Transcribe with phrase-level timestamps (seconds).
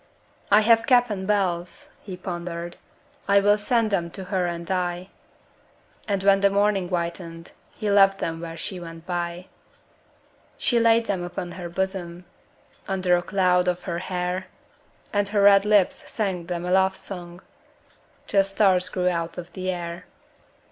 [0.49, 2.77] 'I have cap and bells,' he pondered,
[3.27, 5.09] 'I will send them to her and die';
[6.07, 9.45] And when the morning whitened He left them where she went by.
[10.57, 12.25] She laid them upon her bosom,
[12.87, 14.47] Under a cloud of her hair,
[15.13, 17.43] And her red lips sang them a love song
[18.25, 20.05] Till stars grew out of the air.